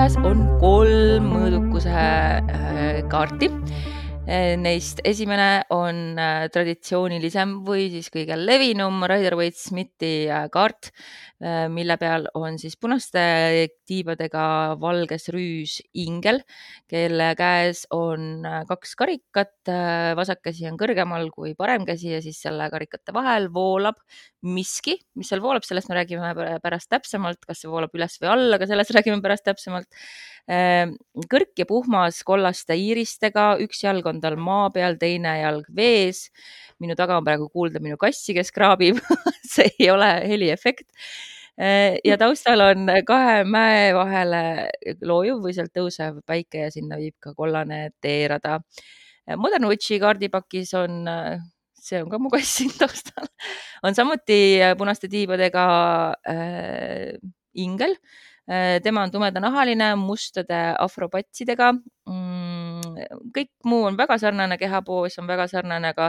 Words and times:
kolm 0.00 1.26
mõõdukuse 1.28 1.92
äh, 1.92 3.00
kaarti. 3.12 3.50
Neist 4.56 5.02
esimene 5.04 5.66
on 5.74 6.16
äh, 6.16 6.46
traditsioonilisem 6.54 7.58
või 7.66 7.90
siis 7.92 8.08
kõige 8.14 8.38
levinum 8.38 9.02
Rider-Waite-Smithi 9.10 10.12
äh, 10.30 10.46
kaart, 10.54 10.88
mille 11.72 11.96
peal 12.00 12.26
on 12.36 12.56
siis 12.60 12.78
punaste 12.80 13.20
tiibadega 13.90 14.44
valges 14.80 15.28
rüüs 15.34 15.80
ingel, 15.98 16.40
kelle 16.90 17.28
käes 17.38 17.84
on 17.94 18.46
kaks 18.68 18.94
karikat. 18.98 19.52
vasak 20.16 20.44
käsi 20.46 20.68
on 20.70 20.78
kõrgemal 20.80 21.28
kui 21.34 21.54
parem 21.58 21.84
käsi 21.88 22.14
ja 22.14 22.22
siis 22.22 22.40
selle 22.40 22.70
karikate 22.70 23.14
vahel 23.16 23.50
voolab 23.52 23.98
miski, 24.46 24.96
mis 25.18 25.28
seal 25.28 25.42
voolab, 25.44 25.66
sellest 25.66 25.90
me 25.90 25.98
räägime 25.98 26.32
pärast 26.62 26.88
täpsemalt, 26.90 27.42
kas 27.44 27.60
see 27.60 27.70
voolab 27.70 27.94
üles 27.98 28.16
või 28.22 28.32
alla, 28.32 28.58
ka 28.58 28.70
sellest 28.70 28.94
räägime 28.96 29.20
pärast 29.24 29.44
täpsemalt 29.50 29.90
Ehm, 30.50 30.96
kõrk 31.30 31.52
ja 31.60 31.66
puhmas 31.68 32.22
kollaste 32.26 32.74
iiristega, 32.78 33.52
üks 33.62 33.84
jalg 33.84 34.06
on 34.10 34.20
tal 34.22 34.38
maa 34.40 34.70
peal, 34.74 34.96
teine 34.98 35.36
jalg 35.40 35.68
vees. 35.76 36.30
minu 36.80 36.96
taga 36.96 37.18
on 37.20 37.24
praegu 37.24 37.48
kuulda 37.52 37.80
minu 37.80 37.98
kassi, 38.00 38.32
kes 38.34 38.50
kraabib 38.50 38.98
see 39.52 39.68
ei 39.78 39.90
ole 39.92 40.08
heliefekt. 40.26 40.88
Ehm, 41.60 41.98
ja 42.04 42.16
taustal 42.20 42.64
on 42.64 42.88
kahe 43.06 43.42
mäe 43.44 43.90
vahele 43.96 44.42
loojuv 45.04 45.42
või 45.44 45.54
sealt 45.56 45.74
tõusev 45.76 46.22
päike 46.26 46.66
ja 46.66 46.70
sinna 46.72 46.96
viib 47.00 47.16
ka 47.20 47.34
kollane 47.36 47.90
teerada. 48.00 48.60
Ehm, 49.28 49.40
Modern 49.40 49.68
Witchi 49.68 50.00
kaardipakis 50.00 50.72
on 50.80 51.04
see 51.80 52.00
on 52.02 52.10
ka 52.12 52.18
mu 52.20 52.32
kass 52.32 52.56
siin 52.60 52.72
taustal, 52.76 53.28
on 53.84 53.96
samuti 53.96 54.60
punaste 54.78 55.08
tiibadega 55.08 55.68
äh, 56.28 57.14
ingel 57.54 57.96
Äh, 58.50 58.80
tema 58.82 59.02
on 59.02 59.10
tumedanahaline, 59.10 59.94
mustade 59.96 60.58
afropatsidega. 60.82 61.68
Mm, 62.10 62.96
kõik 63.36 63.50
muu 63.70 63.84
on 63.86 63.98
väga 63.98 64.16
sarnane, 64.18 64.56
kehapoos 64.58 65.20
on 65.22 65.28
väga 65.30 65.46
sarnane, 65.52 65.92
aga 65.94 66.08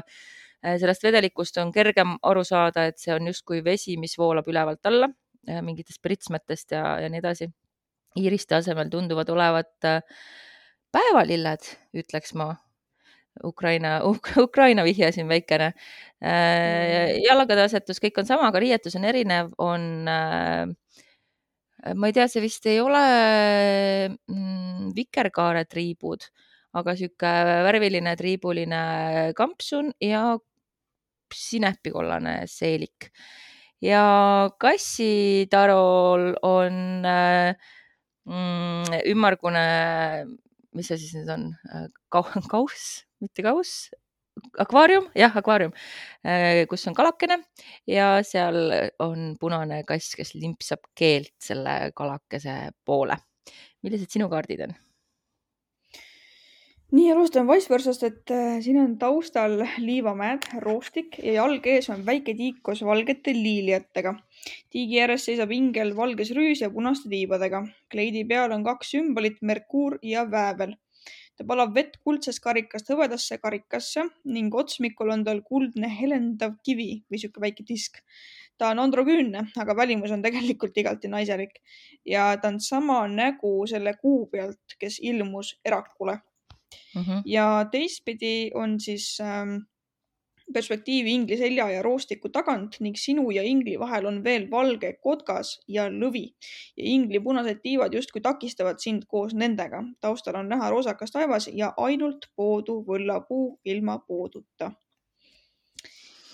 sellest 0.82 1.06
vedelikust 1.06 1.58
on 1.62 1.72
kergem 1.74 2.16
aru 2.26 2.44
saada, 2.46 2.88
et 2.90 2.98
see 3.02 3.14
on 3.14 3.30
justkui 3.30 3.62
vesi, 3.66 3.94
mis 3.98 4.18
voolab 4.18 4.50
ülevalt 4.50 4.90
alla 4.90 5.10
mingitest 5.48 6.02
pritsmetest 6.02 6.76
ja, 6.76 7.00
ja 7.02 7.10
nii 7.10 7.22
edasi. 7.22 7.50
iiriste 8.20 8.56
asemel 8.58 8.90
tunduvad 8.92 9.30
olevat 9.30 9.88
päevalilled, 10.92 11.72
ütleks 11.96 12.36
ma. 12.36 12.54
Ukraina 13.48 14.02
Uk,, 14.04 14.28
Ukraina 14.44 14.84
vihje 14.84 15.08
siin 15.16 15.30
väikene. 15.30 15.72
Mm. 16.20 17.22
jalgade 17.24 17.64
asetus, 17.64 18.02
kõik 18.04 18.20
on 18.20 18.28
sama, 18.28 18.50
aga 18.52 18.60
riietus 18.60 18.98
on 19.00 19.06
erinev, 19.08 19.54
on 19.58 19.86
äh, 20.12 20.74
Äh, 21.82 21.96
ma 21.98 22.10
ei 22.10 22.16
tea, 22.16 22.28
see 22.30 22.44
vist 22.44 22.66
ei 22.70 22.80
ole 22.82 23.02
mm, 24.12 24.92
vikerkaare 24.98 25.66
triibud, 25.70 26.28
aga 26.78 26.96
sihuke 26.98 27.32
värviline 27.68 28.14
triibuline 28.20 28.82
kampsun 29.38 29.92
ja 30.04 30.36
sineppikollane 31.34 32.42
seelik. 32.52 33.10
Ja 33.82 34.04
kassitarol 34.62 36.32
on 36.46 37.08
äh, 37.08 37.56
mm, 38.30 39.02
ümmargune, 39.12 39.66
mis 40.78 40.92
see 40.92 41.00
siis 41.02 41.16
nüüd 41.18 41.32
on, 41.34 41.50
äh, 41.74 41.88
kauss, 42.52 43.04
mitte 43.24 43.46
kauss, 43.46 43.90
akvaarium, 44.62 45.10
jah, 45.18 45.34
akvaarium, 45.42 45.74
äh, 46.26 46.64
kus 46.72 46.86
on 46.90 46.96
kalakene 46.98 47.42
ja 47.90 48.14
seal 48.28 48.94
on 49.04 49.34
punane 49.42 49.82
kass, 49.88 50.14
kes 50.18 50.36
limpsab 50.38 50.86
keelt 50.96 51.36
selle 51.42 51.92
kalakese 51.98 52.72
poole. 52.86 53.18
millised 53.82 54.14
sinu 54.14 54.28
kaardid 54.30 54.68
on? 54.68 54.76
Nii, 56.92 57.08
alustame 57.14 57.54
Vice 57.54 57.72
versast, 57.72 58.04
et 58.04 58.32
äh, 58.36 58.58
siin 58.64 58.80
on 58.82 58.98
taustal 59.00 59.62
liivamäed, 59.80 60.48
roostik 60.64 61.16
ja 61.24 61.38
jalg 61.40 61.68
ees 61.72 61.88
on 61.94 62.04
väike 62.08 62.36
tiik 62.36 62.60
koos 62.68 62.82
valgete 62.84 63.34
liiliatega. 63.38 64.14
tiigi 64.74 65.00
ääres 65.00 65.26
seisab 65.30 65.52
ingel 65.56 65.94
valges 65.96 66.34
rüüs 66.36 66.64
ja 66.66 66.70
punaste 66.70 67.10
tiibadega. 67.10 67.64
kleidi 67.92 68.26
peal 68.28 68.52
on 68.52 68.64
kaks 68.68 68.92
sümbolit, 68.96 69.40
Merkuur 69.42 70.00
ja 70.04 70.26
väävel 70.32 70.76
ta 71.38 71.46
palab 71.48 71.72
vett 71.76 71.96
kuldsest 72.06 72.42
karikast 72.44 72.92
hõbedasse 72.92 73.38
karikasse 73.42 74.04
ning 74.36 74.54
otsmikul 74.54 75.14
on 75.16 75.24
tal 75.26 75.40
kuldne 75.48 75.90
helendav 75.90 76.58
kivi 76.66 76.90
või 77.10 77.22
sihuke 77.22 77.42
väike 77.42 77.66
disk. 77.68 78.02
ta 78.58 78.70
on 78.70 78.80
androgüünne, 78.84 79.48
aga 79.58 79.76
välimus 79.76 80.12
on 80.12 80.22
tegelikult 80.22 80.76
igati 80.78 81.08
naiselik 81.08 81.56
ja 82.06 82.36
ta 82.38 82.52
on 82.52 82.60
sama 82.60 83.08
nägu 83.08 83.54
selle 83.66 83.96
kuu 84.04 84.28
pealt, 84.28 84.76
kes 84.78 85.00
ilmus 85.00 85.56
Erakule 85.66 86.20
mm. 86.96 87.02
-hmm. 87.02 87.22
ja 87.26 87.66
teistpidi 87.72 88.52
on 88.54 88.80
siis 88.80 89.18
ähm, 89.22 89.58
perspektiivi 90.54 91.14
ingli 91.14 91.38
selja 91.38 91.70
ja 91.70 91.82
roostiku 91.82 92.30
tagant 92.30 92.78
ning 92.80 92.96
sinu 93.00 93.30
ja 93.32 93.44
ingli 93.44 93.78
vahel 93.80 94.06
on 94.06 94.24
veel 94.24 94.48
valge 94.52 94.94
kotkas 95.04 95.54
ja 95.68 95.88
lõvi 95.90 96.26
ja 96.78 96.84
ingli 96.96 97.20
punased 97.20 97.62
tiivad 97.64 97.94
justkui 97.94 98.22
takistavad 98.22 98.80
sind 98.84 99.08
koos 99.08 99.34
nendega. 99.34 99.84
taustal 100.02 100.36
on 100.36 100.50
näha 100.50 100.70
roosakas 100.70 101.12
taevas 101.12 101.50
ja 101.54 101.74
ainult 101.78 102.30
poodu 102.36 102.82
võllapuu 102.88 103.60
ilma 103.66 104.00
pooduta 104.08 104.72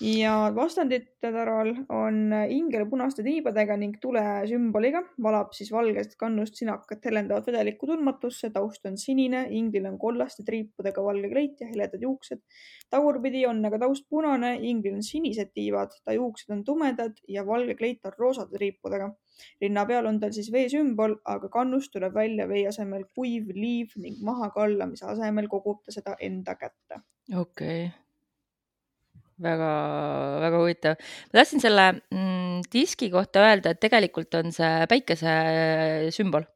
ja 0.00 0.32
vastandite 0.54 1.30
taral 1.32 1.72
on 1.94 2.30
ingel 2.52 2.84
punaste 2.90 3.22
tiibadega 3.26 3.76
ning 3.80 3.96
tule 4.02 4.22
sümboliga, 4.48 5.02
valab 5.22 5.52
siis 5.56 5.70
valgest 5.74 6.14
kannust 6.20 6.58
sinakat 6.60 7.04
helendavat 7.08 7.48
vedelikku 7.50 7.88
tundmatusse, 7.90 8.52
taust 8.54 8.86
on 8.86 8.98
sinine, 9.00 9.46
inglil 9.58 9.88
on 9.90 9.98
kollaste 9.98 10.44
triipudega 10.46 11.04
valge 11.04 11.30
kleit 11.32 11.60
ja 11.62 11.68
heledad 11.70 12.02
juuksed. 12.02 12.42
tagurpidi 12.90 13.44
on 13.46 13.64
aga 13.66 13.82
taust 13.84 14.06
punane, 14.08 14.54
inglil 14.62 14.98
on 15.00 15.02
sinised 15.02 15.52
tiivad, 15.54 15.94
ta 16.04 16.14
juuksed 16.14 16.54
on 16.54 16.64
tumedad 16.64 17.18
ja 17.28 17.46
valge 17.46 17.74
kleit 17.74 18.06
on 18.06 18.16
roosade 18.18 18.56
triipudega. 18.56 19.12
rinna 19.60 19.86
peal 19.86 20.06
on 20.06 20.20
tal 20.20 20.32
siis 20.34 20.52
veesümbol, 20.52 21.18
aga 21.24 21.48
kannust 21.48 21.92
tuleb 21.92 22.14
välja 22.14 22.48
vee 22.48 22.66
asemel 22.68 23.04
kuiv 23.14 23.50
liiv 23.54 23.94
ning 23.96 24.22
mahakallamise 24.22 25.06
asemel 25.06 25.48
kogub 25.48 25.82
ta 25.84 25.92
seda 25.92 26.16
enda 26.20 26.54
kätte. 26.54 27.02
okei 27.34 27.86
okay 27.86 28.07
väga-väga 29.42 30.60
huvitav. 30.60 30.96
ma 31.30 31.40
tahtsin 31.40 31.62
selle 31.62 31.86
mm, 31.96 32.62
diski 32.72 33.10
kohta 33.12 33.44
öelda, 33.46 33.74
et 33.74 33.82
tegelikult 33.82 34.34
on 34.40 34.52
see 34.54 34.86
päikese 34.90 35.34
sümbol. 36.14 36.46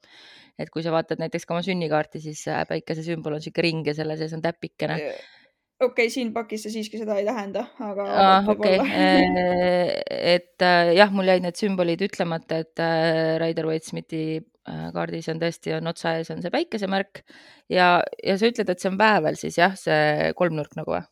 et 0.58 0.70
kui 0.70 0.84
sa 0.84 0.92
vaatad 0.94 1.22
näiteks 1.22 1.46
ka 1.46 1.54
oma 1.56 1.62
sünnikaarti, 1.66 2.20
siis 2.22 2.44
päikese 2.68 3.04
sümbol 3.06 3.38
on 3.38 3.44
sihuke 3.44 3.64
ring 3.64 3.86
ja 3.86 3.94
selle 3.96 4.18
sees 4.20 4.34
on 4.36 4.42
täpikene. 4.44 4.98
okei 4.98 5.86
okay,, 5.88 6.10
siin 6.12 6.32
pakis 6.34 6.66
see 6.66 6.76
siiski 6.76 7.00
seda 7.00 7.18
ei 7.18 7.26
tähenda, 7.26 7.66
aga 7.82 8.08
ah,. 8.10 8.50
okei 8.52 8.78
okay., 8.82 10.02
et 10.34 10.62
äh, 10.66 10.94
jah, 10.98 11.14
mul 11.14 11.30
jäid 11.30 11.46
need 11.46 11.58
sümbolid 11.58 12.02
ütlemata, 12.08 12.62
et 12.66 12.82
äh, 12.82 13.38
Rider-Waite-Smithi 13.42 14.24
äh, 14.42 14.84
kaardis 14.94 15.30
on 15.32 15.42
tõesti, 15.42 15.74
on 15.78 15.90
otsa 15.90 16.18
ees 16.18 16.30
on 16.34 16.42
see 16.42 16.54
päikesemärk 16.54 17.24
ja, 17.70 17.96
ja 18.22 18.38
sa 18.38 18.50
ütled, 18.50 18.70
et 18.70 18.82
see 18.82 18.92
on 18.92 19.00
väävel 19.00 19.38
siis 19.38 19.58
jah, 19.62 19.74
see 19.78 20.30
kolmnurk 20.38 20.78
nagu 20.78 20.98
või? 20.98 21.06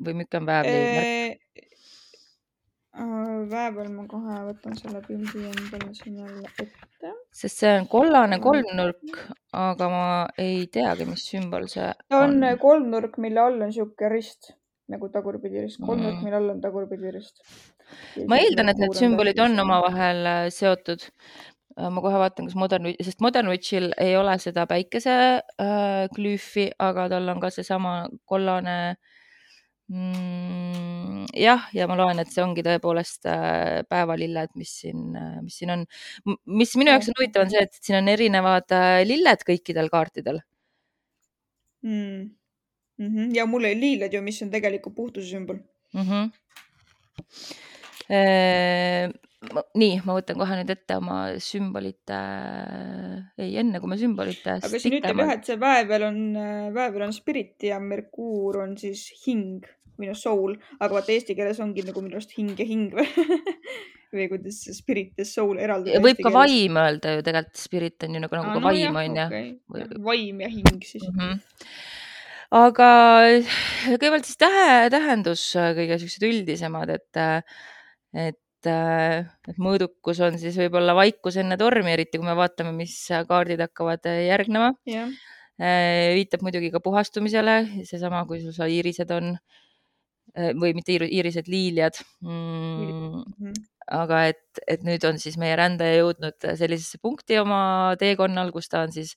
Või 0.00 0.26
on 0.34 0.46
väävli 0.46 1.36
väävel 3.50 3.90
ma 3.94 4.04
kohe 4.10 4.36
võtan 4.48 4.76
selle 4.78 5.00
pildi 5.06 5.44
endale 5.48 5.92
siin 5.94 6.16
jälle 6.18 6.48
ette. 6.58 7.12
sest 7.32 7.62
see 7.62 7.74
on 7.78 7.86
kollane 7.88 8.40
kolmnurk, 8.42 9.20
aga 9.56 9.90
ma 9.92 10.06
ei 10.38 10.66
teagi, 10.72 11.06
mis 11.08 11.26
sümbol 11.30 11.68
see 11.70 11.86
on. 12.10 12.40
on 12.42 12.58
kolmnurk, 12.60 13.18
mille 13.18 13.40
all 13.40 13.62
on 13.66 13.72
sihuke 13.72 14.10
rist 14.12 14.52
nagu 14.90 15.08
tagurpidi 15.14 15.62
rist, 15.62 15.78
kolmnurk 15.84 16.18
mm., 16.18 16.24
mille 16.26 16.40
all 16.40 16.50
on 16.56 16.64
tagurpidi 16.64 17.14
rist. 17.14 17.44
ma 18.26 18.40
eeldan, 18.42 18.72
et 18.72 18.82
need 18.82 18.98
sümbolid 18.98 19.38
on 19.38 19.54
omavahel 19.64 20.26
äh, 20.26 20.42
seotud. 20.54 21.06
Äh, 21.78 21.86
ma 21.94 22.02
kohe 22.02 22.18
vaatan, 22.18 22.50
kas 22.50 22.58
Modern, 22.58 22.90
sest 22.98 23.22
Modern 23.22 23.52
Witchil 23.52 23.92
ei 24.02 24.16
ole 24.18 24.34
seda 24.42 24.66
päikese 24.70 25.14
äh, 25.38 26.10
glüüfi, 26.16 26.72
aga 26.82 27.06
tal 27.14 27.30
on 27.30 27.42
ka 27.42 27.52
seesama 27.54 27.94
kollane 28.26 28.76
äh, 28.90 29.19
mm,. 29.90 31.26
jah, 31.36 31.66
ja 31.74 31.86
ma 31.90 31.96
loen, 31.98 32.22
et 32.22 32.30
see 32.32 32.42
ongi 32.44 32.64
tõepoolest 32.66 33.28
äh, 33.30 33.80
päevalilled, 33.90 34.52
mis 34.60 34.72
siin, 34.82 35.08
äh, 35.18 35.38
mis 35.44 35.60
siin 35.60 35.74
on. 35.74 35.86
mis 36.60 36.74
minu 36.80 36.94
jaoks 36.94 37.10
on 37.10 37.18
huvitav, 37.18 37.46
on 37.46 37.54
see, 37.54 37.64
et 37.66 37.80
siin 37.80 38.00
on 38.00 38.10
erinevad 38.12 38.76
äh, 38.76 39.00
lilled 39.08 39.46
kõikidel 39.48 39.90
kaartidel 39.92 40.42
mm.. 41.86 42.28
Mm 43.00 43.08
-hmm. 43.14 43.32
ja 43.32 43.46
mul 43.48 43.64
oli 43.64 43.80
liiled 43.80 44.12
ju, 44.12 44.20
mis 44.22 44.42
on 44.44 44.50
tegelikult 44.52 44.94
puhtuse 44.94 45.30
sümbol 45.30 45.58
mm. 45.94 46.06
-hmm. 46.06 46.30
Eee, 48.10 49.06
nii, 49.78 50.00
ma 50.02 50.16
võtan 50.16 50.34
kohe 50.40 50.56
nüüd 50.58 50.70
ette 50.74 50.96
oma 50.98 51.18
sümbolite, 51.38 52.16
ei 53.38 53.54
enne 53.62 53.78
kui 53.78 53.88
me 53.92 53.98
sümbolite. 54.00 54.56
aga 54.58 54.80
siin 54.82 54.96
ütleb 54.98 55.22
jah, 55.22 55.30
et 55.36 55.46
see 55.46 55.60
väävel 55.60 56.02
on, 56.08 56.18
väävel 56.74 57.06
on 57.06 57.14
spirit 57.14 57.62
ja 57.62 57.78
Merkuur 57.78 58.58
on 58.64 58.74
siis 58.80 59.04
hing 59.22 59.62
minu 60.00 60.16
soul, 60.18 60.56
aga 60.80 60.94
vaata 60.98 61.14
eesti 61.14 61.36
keeles 61.38 61.60
ongi 61.62 61.86
nagu 61.86 62.02
minu 62.04 62.18
arust 62.18 62.36
hing 62.36 62.58
ja 62.58 62.66
hing 62.66 62.94
või 62.96 63.08
või 64.14 64.26
kuidas 64.30 64.58
see 64.64 64.74
spirit 64.74 65.18
ja 65.20 65.26
soul 65.26 65.60
eraldada 65.62 66.02
võib 66.02 66.18
ka 66.18 66.26
keeles? 66.26 66.36
vaim 66.36 66.78
öelda 66.82 67.14
ju 67.14 67.24
tegelikult, 67.26 67.62
spirit 67.62 68.06
on 68.06 68.16
ju 68.16 68.22
nagu, 68.24 68.38
nagu 68.38 68.50
ka 68.50 68.58
no 68.58 68.66
vaim 68.66 68.82
jah, 68.82 68.98
on 69.00 69.18
ju. 69.20 69.26
Või- 69.30 69.82
Jah, 69.82 69.96
vaim 70.10 70.44
ja 70.44 70.50
hing 70.50 70.86
siis. 70.86 71.06
mm. 71.06 71.18
-hmm. 71.20 71.40
aga 72.60 72.90
kõigepealt 73.94 74.28
siis 74.30 74.40
tähe, 74.40 74.70
tähendus 74.96 75.44
äh, 75.56 75.72
kõige 75.78 76.00
siuksed 76.02 76.26
üldisemad, 76.26 76.94
et, 76.96 77.20
et, 78.26 78.70
et 78.70 79.58
mõõdukus 79.62 80.22
on 80.26 80.38
siis 80.42 80.58
võib-olla 80.58 80.96
vaikus 80.98 81.38
enne 81.40 81.58
tormi, 81.60 81.94
eriti 81.94 82.18
kui 82.18 82.26
me 82.26 82.34
vaatame, 82.38 82.74
mis 82.74 82.96
kaardid 83.28 83.62
hakkavad 83.62 84.10
äh, 84.10 84.24
järgnema. 84.26 84.74
jah, 84.90 85.14
viitab 85.60 86.42
muidugi 86.42 86.70
ka 86.72 86.80
puhastumisele, 86.80 87.84
seesama, 87.84 88.24
kui 88.26 88.40
sul 88.42 88.54
seal 88.56 88.72
iirised 88.72 89.10
on 89.12 89.34
äh, 89.36 89.60
või 90.34 90.74
mitte 90.76 90.94
iir- 90.94 91.08
iirised, 91.10 91.48
liiljad 91.50 92.00
mm,. 92.22 93.20
Mhm. 93.20 93.54
aga 93.90 94.24
et, 94.30 94.60
et 94.70 94.82
nüüd 94.86 95.04
on 95.08 95.18
siis 95.18 95.36
meie 95.40 95.56
rändaja 95.58 95.96
jõudnud 95.98 96.36
sellisesse 96.58 97.00
punkti 97.02 97.40
oma 97.40 97.96
teekonnal, 97.98 98.52
kus 98.54 98.70
ta 98.70 98.84
on 98.86 98.92
siis 98.94 99.16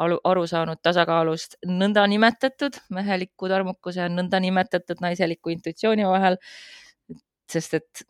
alu, 0.00 0.16
aru 0.24 0.46
saanud 0.48 0.80
tasakaalust 0.82 1.58
nõndanimetatud 1.68 2.78
meheliku 2.96 3.50
tarmukuse 3.52 4.00
ja 4.00 4.08
nõndanimetatud 4.08 5.02
naiseliku 5.04 5.52
intuitsiooni 5.54 6.08
vahel. 6.08 6.38
sest 7.52 7.74
et 7.76 8.04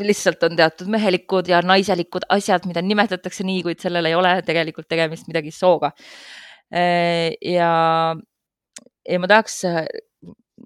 lihtsalt 0.00 0.42
on 0.46 0.56
teatud 0.56 0.88
mehelikud 0.92 1.48
ja 1.50 1.60
naiselikud 1.66 2.24
asjad, 2.32 2.64
mida 2.68 2.82
nimetatakse 2.82 3.44
nii, 3.44 3.62
kuid 3.66 3.82
sellel 3.82 4.08
ei 4.08 4.14
ole 4.16 4.36
tegelikult 4.46 4.88
tegemist 4.88 5.28
midagi 5.28 5.50
sooga. 5.52 5.92
ja, 6.72 7.72
ja 9.08 9.18
ma 9.20 9.28
tahaks 9.28 9.58
äh, 9.68 9.84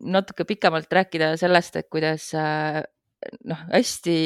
natuke 0.03 0.47
pikemalt 0.49 0.93
rääkida 0.93 1.35
sellest, 1.41 1.77
et 1.81 1.89
kuidas 1.93 2.29
äh, 2.37 2.83
noh, 3.49 3.61
hästi, 3.73 4.17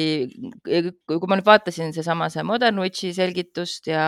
kui 0.65 1.29
ma 1.29 1.37
nüüd 1.39 1.47
vaatasin 1.47 1.93
seesama 1.95 2.29
see 2.33 2.43
Modern 2.47 2.79
Witchi 2.81 3.11
selgitust 3.15 3.87
ja, 3.91 4.05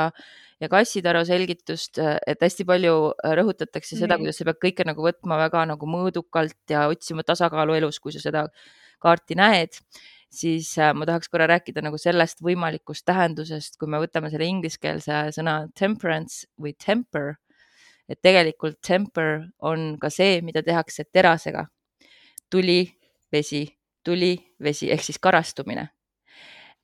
ja 0.61 0.69
Kassitaru 0.71 1.23
selgitust, 1.27 2.00
et 2.00 2.44
hästi 2.44 2.65
palju 2.67 2.95
rõhutatakse 3.39 3.97
seda, 3.97 4.17
Nii. 4.17 4.25
kuidas 4.25 4.41
sa 4.41 4.47
pead 4.50 4.61
kõike 4.67 4.88
nagu 4.89 5.05
võtma 5.05 5.39
väga 5.45 5.67
nagu 5.73 5.89
mõõdukalt 5.89 6.73
ja 6.73 6.88
otsima 6.91 7.25
tasakaalu 7.27 7.79
elus, 7.81 8.01
kui 8.03 8.15
sa 8.15 8.23
seda 8.23 8.47
kaarti 9.03 9.38
näed, 9.39 9.79
siis 10.33 10.71
äh, 10.81 10.94
ma 10.97 11.07
tahaks 11.09 11.29
korra 11.31 11.47
rääkida 11.51 11.83
nagu 11.85 12.00
sellest 12.01 12.41
võimalikust 12.45 13.05
tähendusest, 13.09 13.77
kui 13.79 13.91
me 13.91 14.01
võtame 14.01 14.31
selle 14.33 14.47
ingliskeelse 14.50 15.25
sõna 15.35 15.63
temperance 15.79 16.47
või 16.59 16.75
temper, 16.79 17.35
et 18.09 18.19
tegelikult 18.21 18.79
temper 18.83 19.45
on 19.63 19.94
ka 20.01 20.11
see, 20.11 20.41
mida 20.45 20.63
tehakse 20.65 21.05
terasega. 21.11 21.67
tuli, 22.53 22.85
vesi, 23.33 23.65
tuli, 24.05 24.35
vesi 24.61 24.91
ehk 24.94 25.01
siis 25.01 25.19
karastumine. 25.19 25.88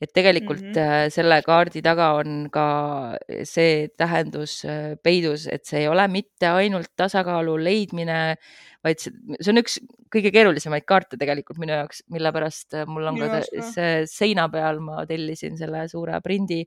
et 0.01 0.13
tegelikult 0.15 0.63
mm. 0.63 0.73
-hmm. 0.73 1.09
selle 1.11 1.41
kaardi 1.43 1.81
taga 1.83 2.13
on 2.15 2.47
ka 2.51 3.17
see 3.43 3.89
tähendus 3.97 4.63
äh, 4.65 4.95
peidus, 5.03 5.47
et 5.47 5.65
see 5.65 5.81
ei 5.81 5.87
ole 5.91 6.07
mitte 6.07 6.47
ainult 6.47 6.87
tasakaalu 6.95 7.57
leidmine, 7.63 8.35
vaid 8.83 8.99
see, 9.03 9.11
see 9.41 9.51
on 9.51 9.59
üks 9.59 9.75
kõige 10.15 10.31
keerulisemaid 10.31 10.87
kaarte 10.87 11.19
tegelikult 11.19 11.59
minu 11.59 11.75
jaoks, 11.75 12.03
mille 12.07 12.31
pärast 12.31 12.73
äh, 12.73 12.87
mul 12.87 13.11
on 13.11 13.19
ka 13.19 13.41
see 13.43 14.05
seina 14.07 14.47
peal, 14.49 14.79
ma 14.79 15.05
tellisin 15.05 15.57
selle 15.59 15.83
suure 15.91 16.21
prindi 16.23 16.63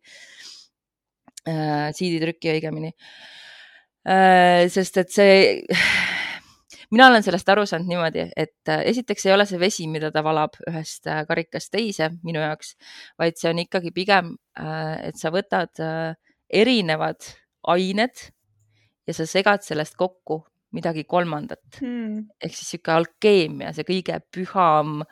äh,, 1.49 1.89
CD-trüki 1.97 2.53
õigemini 2.53 2.93
äh,. 2.93 3.42
Sest 4.73 4.97
et 4.99 5.13
see, 5.15 5.63
mina 6.95 7.07
olen 7.09 7.25
sellest 7.25 7.49
aru 7.49 7.65
saanud 7.69 7.89
niimoodi, 7.89 8.27
et 8.37 8.69
äh, 8.73 8.83
esiteks 8.91 9.27
ei 9.29 9.35
ole 9.37 9.47
see 9.49 9.61
vesi, 9.63 9.87
mida 9.91 10.11
ta 10.15 10.25
valab 10.27 10.59
ühest 10.69 11.07
äh, 11.11 11.23
karikast 11.29 11.73
teise 11.75 12.11
minu 12.27 12.43
jaoks, 12.43 12.75
vaid 13.21 13.39
see 13.41 13.51
on 13.53 13.63
ikkagi 13.63 13.93
pigem, 13.95 14.35
et 14.59 15.19
sa 15.21 15.33
võtad 15.35 15.81
äh, 15.83 16.15
erinevad 16.53 17.23
ained 17.73 18.27
ja 19.07 19.15
sa 19.17 19.27
segad 19.27 19.63
sellest 19.65 19.97
kokku 19.99 20.43
midagi 20.73 21.05
kolmandat 21.05 21.61
Hmm. 21.81 22.27
ehk 22.41 22.55
siis 22.57 22.71
sihuke 22.73 22.93
alkeemia, 22.95 23.73
see 23.77 23.85
kõige 23.85 24.19
püham 24.33 25.03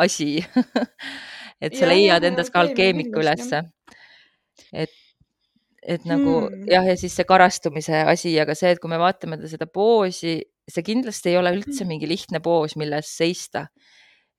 asi. 0.00 0.38
et 1.64 1.74
sa 1.76 1.84
Jah, 1.84 1.90
leiad 1.92 2.22
jah, 2.22 2.28
endas 2.30 2.50
ka 2.52 2.62
alkeemiku 2.64 3.20
ülesse. 3.20 3.62
et, 4.72 4.92
et 5.84 6.04
nagu 6.08 6.38
Hmm. 6.48 6.64
jah, 6.70 6.84
ja 6.88 6.96
siis 6.96 7.14
see 7.16 7.24
karastumise 7.28 8.02
asi, 8.08 8.32
aga 8.40 8.54
see, 8.56 8.70
et 8.74 8.80
kui 8.80 8.88
me 8.92 8.98
vaatame 9.00 9.36
ta 9.40 9.48
seda 9.50 9.66
poosi, 9.66 10.38
see 10.70 10.82
kindlasti 10.86 11.30
ei 11.32 11.36
ole 11.40 11.52
üldse 11.58 11.84
mingi 11.88 12.08
lihtne 12.08 12.40
poos, 12.44 12.76
milles 12.80 13.10
seista 13.18 13.66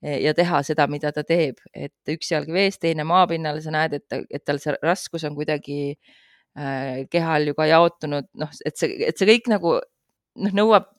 e, 0.04 0.20
ja 0.26 0.34
teha 0.38 0.62
seda, 0.66 0.88
mida 0.92 1.12
ta 1.14 1.24
teeb, 1.24 1.60
et 1.74 1.94
üks 2.16 2.32
jalg 2.34 2.50
vees, 2.54 2.80
teine 2.82 3.06
maapinnal, 3.08 3.62
sa 3.62 3.72
näed, 3.76 3.94
et, 4.00 4.18
et 4.30 4.44
tal 4.46 4.60
see 4.64 4.74
raskus 4.84 5.24
on 5.30 5.36
kuidagi 5.38 5.96
äh, 6.58 7.06
kehal 7.12 7.48
ju 7.52 7.56
ka 7.58 7.68
jaotunud, 7.70 8.28
noh, 8.42 8.52
et 8.66 8.78
see, 8.78 8.98
et 9.10 9.18
see 9.18 9.30
kõik 9.30 9.50
nagu 9.54 9.78
noh, 10.42 10.52
nõuab, 10.62 10.90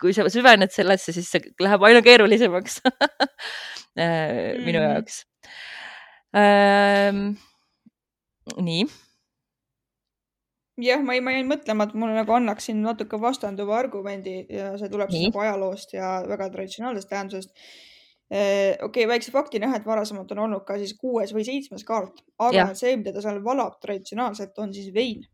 kui 0.00 0.14
sa 0.16 0.24
süvened 0.32 0.70
sellesse, 0.72 1.12
siis 1.12 1.28
see 1.30 1.50
läheb 1.60 1.82
aina 1.84 2.00
keerulisemaks 2.04 2.80
äh, 3.98 4.56
minu 4.66 4.78
Mhm. 4.80 4.86
jaoks 4.88 5.24
ähm,. 6.34 7.34
nii, 8.56 8.86
jah, 10.80 11.02
ma, 11.04 11.16
ma 11.20 11.34
jäin 11.36 11.48
mõtlema, 11.50 11.88
et 11.88 11.96
mul 11.98 12.14
nagu 12.16 12.36
annaks 12.36 12.70
siin 12.70 12.82
natuke 12.84 13.20
vastanduva 13.20 13.78
argumendi 13.82 14.38
ja 14.48 14.72
see 14.80 14.88
tuleb 14.92 15.12
siis 15.12 15.28
nagu 15.28 15.42
ajaloost 15.44 15.96
ja 15.96 16.12
väga 16.28 16.48
traditsionaalsest 16.54 17.10
tähendusest. 17.10 17.52
okei 18.32 18.78
okay,, 18.86 19.08
väikse 19.10 19.32
faktina 19.34 19.68
jah, 19.68 19.80
et 19.80 19.86
varasemalt 19.86 20.32
on 20.32 20.46
olnud 20.46 20.64
ka 20.64 20.78
siis 20.80 20.94
kuues 20.96 21.34
või 21.36 21.44
seitsmes 21.44 21.84
kaart, 21.84 22.24
aga 22.38 22.56
Jah. 22.56 22.74
see, 22.78 22.96
mida 22.96 23.12
ta 23.12 23.20
seal 23.24 23.42
valab 23.44 23.76
traditsionaalselt, 23.82 24.56
on 24.58 24.72
siis 24.72 24.88
vein 24.94 25.26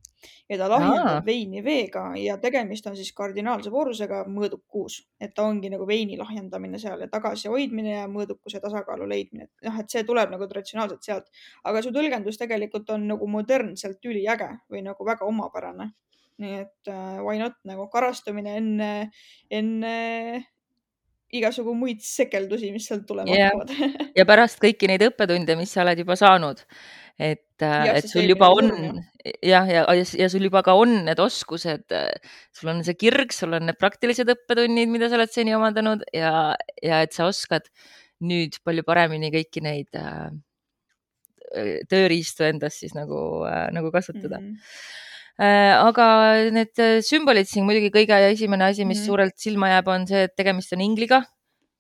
ja 0.48 0.58
ta 0.58 0.68
lahjendab 0.70 1.26
veini 1.26 1.62
veega 1.64 2.04
ja 2.18 2.38
tegemist 2.42 2.86
on 2.90 2.96
siis 2.98 3.12
kardinaalse 3.16 3.70
voorusega 3.72 4.24
mõõdukuus, 4.30 5.00
et 5.20 5.34
ta 5.36 5.46
ongi 5.46 5.70
nagu 5.72 5.86
veini 5.88 6.18
lahjendamine 6.18 6.80
seal 6.82 7.04
ja 7.04 7.08
tagasihoidmine 7.12 7.94
ja 7.94 8.08
mõõdukuse 8.10 8.60
tasakaalu 8.64 9.08
leidmine, 9.10 9.48
et 9.48 9.70
noh, 9.70 9.78
et 9.82 9.94
see 9.94 10.04
tuleb 10.08 10.34
nagu 10.34 10.50
traditsionaalselt 10.50 11.06
sealt, 11.06 11.32
aga 11.64 11.82
su 11.84 11.94
tõlgendus 11.94 12.40
tegelikult 12.40 12.90
on 12.94 13.08
nagu 13.12 13.30
modernselt 13.30 14.04
üliäge 14.10 14.50
või 14.70 14.84
nagu 14.86 15.06
väga 15.06 15.26
omapärane. 15.28 15.92
nii 16.38 16.54
et 16.54 16.88
äh, 16.88 17.18
why 17.18 17.38
not 17.38 17.56
nagu 17.66 17.88
karastumine 17.90 18.52
enne, 18.60 19.10
enne 19.50 19.94
igasugu 21.34 21.74
muid 21.76 22.00
sekeldusi, 22.04 22.70
mis 22.72 22.86
sealt 22.88 23.04
tulema 23.08 23.34
Jah. 23.34 23.52
hakkavad. 23.52 23.98
ja 24.18 24.26
pärast 24.28 24.60
kõiki 24.62 24.88
neid 24.90 25.04
õppetunde, 25.10 25.56
mis 25.60 25.72
sa 25.74 25.82
oled 25.84 26.00
juba 26.04 26.16
saanud, 26.18 26.62
et, 27.18 27.62
et 27.66 28.06
sul 28.06 28.28
juba 28.30 28.48
on 28.54 28.70
jah, 29.42 29.66
ja, 29.66 29.82
ja, 29.82 30.04
ja 30.22 30.28
sul 30.30 30.46
juba 30.46 30.62
ka 30.66 30.76
on 30.78 31.00
need 31.08 31.18
oskused, 31.22 31.94
sul 32.54 32.70
on 32.72 32.84
see 32.86 32.98
kirg, 32.98 33.34
sul 33.34 33.56
on 33.58 33.66
need 33.68 33.78
praktilised 33.80 34.30
õppetunnid, 34.34 34.90
mida 34.92 35.10
sa 35.10 35.18
oled 35.18 35.32
seni 35.34 35.56
omandanud 35.56 36.04
ja, 36.14 36.54
ja 36.84 37.02
et 37.04 37.16
sa 37.16 37.26
oskad 37.28 37.66
nüüd 38.24 38.60
palju 38.66 38.84
paremini 38.86 39.32
kõiki 39.34 39.62
neid 39.64 39.98
äh, 39.98 40.30
tööriistu 41.90 42.46
endas 42.48 42.78
siis 42.82 42.94
nagu 42.96 43.44
äh,, 43.48 43.68
nagu 43.74 43.92
kasutada 43.94 44.40
mm. 44.40 44.54
-hmm. 44.54 45.86
aga 45.88 46.06
need 46.54 46.82
äh, 46.82 46.98
sümbolid 47.04 47.48
siin 47.50 47.66
muidugi 47.66 47.92
kõige 47.94 48.18
esimene 48.30 48.70
asi, 48.70 48.84
mis 48.84 49.00
mm 49.00 49.06
suurelt 49.06 49.38
silma 49.38 49.70
jääb, 49.74 49.88
on 49.88 50.06
see, 50.06 50.26
et 50.26 50.36
tegemist 50.36 50.72
on 50.72 50.82
ingliga. 50.84 51.24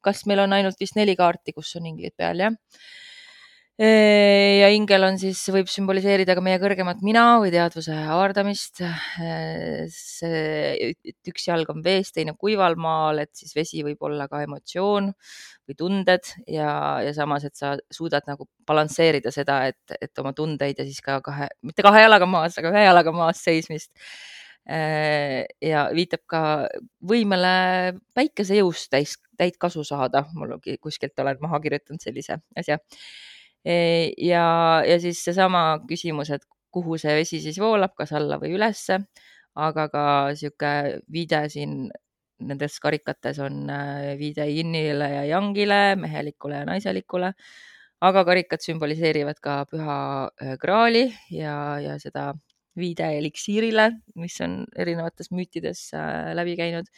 kas 0.00 0.26
meil 0.30 0.38
on 0.38 0.52
ainult 0.54 0.78
vist 0.80 0.94
neli 0.96 1.16
kaarti, 1.18 1.52
kus 1.52 1.74
on 1.76 1.86
inglid 1.86 2.14
peal, 2.16 2.38
jah? 2.38 2.54
Ja 3.78 4.68
ingel 4.74 5.04
on 5.06 5.18
siis, 5.20 5.38
võib 5.54 5.68
sümboliseerida 5.70 6.34
ka 6.34 6.42
meie 6.42 6.58
kõrgemat 6.58 6.98
mina 7.06 7.36
või 7.38 7.52
teadvuse 7.54 7.94
avardamist. 7.94 8.80
see, 9.94 10.94
et 11.06 11.30
üks 11.30 11.46
jalg 11.46 11.70
on 11.70 11.84
vees, 11.84 12.10
teine 12.10 12.34
kuival 12.34 12.74
maal, 12.74 13.22
et 13.22 13.30
siis 13.38 13.54
vesi 13.54 13.84
võib 13.86 14.02
olla 14.02 14.26
ka 14.26 14.42
emotsioon 14.42 15.12
või 15.68 15.78
tunded 15.78 16.26
ja, 16.50 16.72
ja 17.06 17.12
samas, 17.14 17.46
et 17.46 17.54
sa 17.54 17.76
suudad 17.94 18.26
nagu 18.26 18.48
balansseerida 18.66 19.30
seda, 19.30 19.60
et, 19.70 19.94
et 20.00 20.24
oma 20.24 20.34
tundeid 20.34 20.82
ja 20.82 20.88
siis 20.88 20.98
ka 21.04 21.20
kahe, 21.22 21.46
mitte 21.62 21.86
kahe 21.86 22.02
jalaga 22.02 22.26
maas, 22.26 22.58
aga 22.58 22.74
ühe 22.74 22.84
jalaga 22.88 23.14
maas 23.14 23.44
seismist. 23.46 23.94
ja 24.68 25.86
viitab 25.94 26.26
ka 26.28 26.42
võimele 27.00 27.94
päikesejõust 28.12 28.90
täis, 28.90 29.14
täit 29.38 29.56
kasu 29.56 29.86
saada, 29.86 30.26
mul 30.34 30.58
kuskilt 30.82 31.18
olen 31.22 31.38
maha 31.40 31.62
kirjutanud 31.62 32.02
sellise 32.02 32.42
asja 32.58 32.82
ja, 33.64 34.44
ja 34.86 34.98
siis 35.02 35.22
seesama 35.24 35.80
küsimus, 35.88 36.30
et 36.34 36.44
kuhu 36.70 36.98
see 37.00 37.14
vesi 37.18 37.40
siis 37.42 37.58
voolab, 37.60 37.94
kas 37.98 38.12
alla 38.16 38.38
või 38.40 38.54
ülesse, 38.56 39.00
aga 39.58 39.88
ka 39.92 40.04
sihuke 40.38 41.00
viide 41.12 41.42
siin 41.52 41.88
nendes 42.38 42.78
karikates 42.82 43.40
on 43.42 43.66
äh, 43.72 44.14
viide 44.18 44.46
yin'ile 44.46 45.08
ja 45.10 45.24
yang'ile, 45.26 45.96
mehelikule 45.98 46.60
ja 46.60 46.68
naiselikule, 46.68 47.32
aga 48.08 48.24
karikad 48.28 48.62
sümboliseerivad 48.62 49.40
ka 49.42 49.62
püha 49.70 49.98
äh, 50.28 50.54
graali 50.60 51.08
ja, 51.34 51.56
ja 51.82 51.98
seda 51.98 52.30
viide 52.78 53.10
eliksiirile, 53.18 53.90
mis 54.22 54.38
on 54.44 54.60
erinevates 54.78 55.32
müütides 55.34 55.88
äh, 55.98 56.30
läbi 56.38 56.54
käinud. 56.60 56.90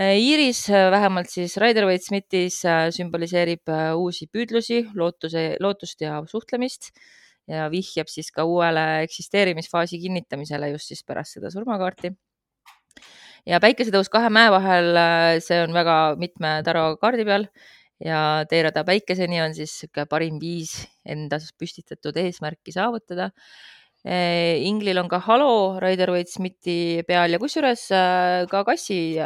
Iiris 0.00 0.70
vähemalt 0.72 1.28
siis 1.28 1.58
Rider-Waite 1.60 2.06
Smithis 2.06 2.62
sümboliseerib 2.96 3.68
uusi 4.00 4.24
püüdlusi, 4.32 4.86
lootuse, 4.96 5.58
lootust 5.60 6.00
ja 6.00 6.22
suhtlemist 6.24 6.88
ja 7.50 7.66
vihjab 7.68 8.08
siis 8.08 8.30
ka 8.32 8.46
uuele 8.48 9.02
eksisteerimisfaasi 9.04 9.98
kinnitamisele 10.00 10.70
just 10.72 10.88
siis 10.88 11.04
pärast 11.04 11.36
seda 11.36 11.50
surmakaarti. 11.52 12.12
ja 13.46 13.60
päikesetõus 13.60 14.08
kahe 14.08 14.30
mäe 14.30 14.48
vahel, 14.54 14.96
see 15.44 15.60
on 15.60 15.76
väga 15.76 16.16
mitme 16.16 16.62
taro 16.64 16.96
kaardi 16.96 17.26
peal 17.28 17.46
ja 18.00 18.46
teerada 18.48 18.84
päikeseni 18.88 19.42
on 19.42 19.54
siis 19.54 19.84
parim 20.08 20.40
viis 20.40 20.72
enda 21.04 21.36
püstitatud 21.58 22.16
eesmärki 22.16 22.72
saavutada. 22.72 23.30
Inglil 24.08 24.98
on 24.98 25.08
ka 25.10 25.20
halo 25.22 25.78
Rider-Waite 25.82 26.32
Smithi 26.32 27.04
peal 27.06 27.36
ja 27.36 27.38
kusjuures 27.38 27.88
ka 28.50 28.64
kassi 28.64 29.18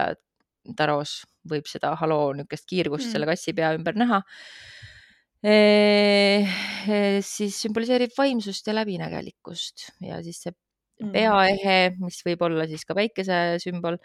taros 0.79 1.21
võib 1.47 1.69
seda 1.71 1.95
halo 2.01 2.33
niisugust 2.35 2.67
kiirgust 2.71 3.07
mm. 3.07 3.13
selle 3.15 3.29
kassi 3.31 3.55
pea 3.57 3.75
ümber 3.77 3.99
näha 3.99 4.23
siis 7.23 7.59
sümboliseerib 7.63 8.15
vaimsust 8.17 8.67
ja 8.67 8.75
läbinägelikkust 8.75 9.91
ja 10.03 10.19
siis 10.25 10.41
see 10.43 10.55
mm. 11.03 11.13
peaehe, 11.15 11.77
mis 12.01 12.19
võib 12.27 12.43
olla 12.49 12.67
siis 12.71 12.87
ka 12.89 12.97
päikese 12.99 13.41
sümbol, 13.63 14.01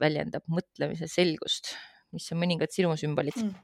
väljendab 0.00 0.46
mõtlemise 0.50 1.08
selgust, 1.10 1.74
mis 2.16 2.26
on 2.32 2.40
mõningad 2.42 2.72
sinu 2.74 2.94
sümbolid 2.98 3.38
mm.? 3.38 3.60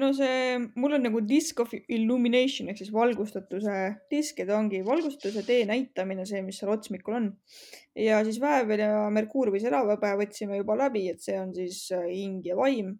No 0.00 0.10
see, 0.16 0.58
mul 0.80 0.96
on 0.98 1.06
nagu 1.06 1.22
disk 1.26 1.60
of 1.64 1.72
illumination 1.76 2.70
ehk 2.72 2.80
siis 2.82 2.92
valgustatuse 2.94 3.78
disk 4.12 4.42
ja 4.42 4.48
ta 4.48 4.58
ongi 4.58 4.82
valgustatuse 4.86 5.44
tee 5.46 5.64
näitamine, 5.68 6.26
see, 6.28 6.42
mis 6.46 6.60
seal 6.60 6.74
otsmikul 6.74 7.18
on. 7.20 7.30
ja 7.98 8.20
siis 8.26 8.40
väävel 8.42 8.84
ja 8.84 8.92
Merkuur 9.14 9.52
või 9.54 9.62
selavõbe 9.62 10.14
võtsime 10.22 10.60
juba 10.60 10.78
läbi, 10.78 11.08
et 11.12 11.24
see 11.24 11.38
on 11.40 11.54
siis 11.56 11.88
hing 11.92 12.46
ja 12.46 12.58
vaim 12.58 12.96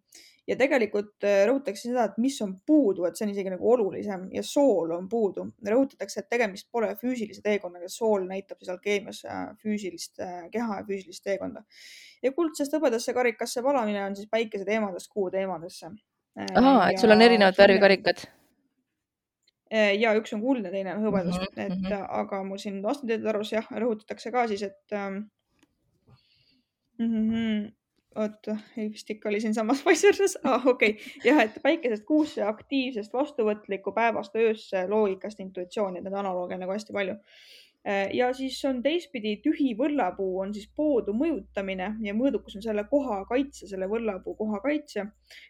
ja 0.48 0.56
tegelikult 0.56 1.24
äh, 1.26 1.42
rõhutatakse 1.48 1.90
seda, 1.90 2.06
et 2.08 2.18
mis 2.22 2.36
on 2.44 2.54
puudu, 2.66 3.04
et 3.06 3.18
see 3.18 3.26
on 3.26 3.32
isegi 3.34 3.52
nagu 3.52 3.70
olulisem 3.74 4.26
ja 4.32 4.42
sool 4.46 4.94
on 4.96 5.08
puudu. 5.10 5.44
rõhutatakse, 5.68 6.22
et 6.22 6.30
tegemist 6.32 6.70
pole 6.72 6.90
füüsilise 7.00 7.44
teekonnaga, 7.44 7.90
sool 7.92 8.24
näitab 8.28 8.62
siis 8.62 8.72
alkeemias 8.72 9.24
äh, 9.28 9.48
füüsilist 9.62 10.22
äh, 10.24 10.46
keha 10.52 10.80
ja 10.80 10.86
füüsilist 10.88 11.24
teekonda. 11.24 11.64
ja 12.22 12.32
kuldsest 12.32 12.76
hõbedasse 12.76 13.14
karikasse 13.14 13.62
valamine 13.64 14.04
on 14.06 14.16
siis 14.16 14.30
päikese 14.30 14.64
teemadest 14.68 15.12
kuu 15.12 15.28
teemadesse. 15.30 15.92
Aa, 16.38 16.90
et 16.90 16.98
sul 16.98 17.10
on 17.14 17.22
erinevad 17.22 17.56
värvikarikad? 17.58 18.26
ja 20.00 20.14
üks 20.16 20.32
on 20.32 20.40
kuldne, 20.40 20.70
teine 20.72 20.94
on 20.96 21.02
hõbedast 21.04 21.42
mm, 21.42 21.48
-hmm. 21.50 21.64
et 21.66 21.74
mm 21.74 21.88
-hmm. 21.90 22.06
aga 22.20 22.42
mul 22.44 22.58
siin 22.58 22.78
astmeteede 22.86 23.28
arvus 23.28 23.52
jah, 23.52 23.66
rõhutatakse 23.70 24.32
ka 24.32 24.46
siis, 24.48 24.62
et 24.62 24.92
ähm, 24.92 25.18
mm 26.98 27.10
-hmm, 27.12 27.72
oota, 28.16 28.56
ei 28.76 28.88
vist 28.92 29.10
ikka 29.10 29.28
oli 29.28 29.40
siinsamas 29.40 29.82
Pfizer'is 29.84 30.38
ah,, 30.44 30.66
okei 30.66 30.90
okay., 30.90 31.20
jah, 31.24 31.42
et 31.44 31.60
päikesest 31.62 32.04
kuusse 32.04 32.42
aktiivsest 32.42 33.12
vastuvõtlikku 33.12 33.92
päevast 33.92 34.36
öösse 34.36 34.88
loogikast 34.88 35.40
intuitsiooni, 35.40 36.00
neid 36.00 36.14
analooge 36.14 36.54
on 36.54 36.60
nagu 36.60 36.72
hästi 36.72 36.92
palju. 36.92 37.16
Äh, 37.88 38.10
ja 38.12 38.26
siis 38.36 38.58
on 38.68 38.82
teistpidi 38.84 39.38
tühi 39.40 39.70
võllapuu 39.78 40.42
on 40.42 40.50
siis 40.52 40.66
poodu 40.76 41.14
mõjutamine 41.16 41.86
ja 42.04 42.12
mõõdukus 42.16 42.58
on 42.58 42.64
selle 42.64 42.82
koha 42.90 43.22
kaitse, 43.30 43.68
selle 43.70 43.86
võllapuu 43.88 44.34
koha 44.36 44.60
kaitse. 44.60 45.06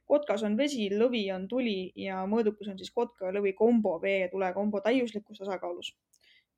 kotkas 0.06 0.44
on 0.46 0.54
vesi, 0.58 0.86
lõvi 0.92 1.24
on 1.34 1.48
tuli 1.50 1.90
ja 1.98 2.20
mõõdukus 2.30 2.68
on 2.70 2.76
siis 2.78 2.92
kotka 2.94 3.26
ja 3.26 3.34
lõvi 3.34 3.54
kombo, 3.58 3.96
vee 4.02 4.20
ja 4.20 4.28
tule 4.30 4.52
kombo 4.54 4.80
täiuslikus 4.84 5.40
tasakaalus. 5.40 5.96